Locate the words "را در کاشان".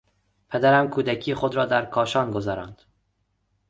1.55-2.31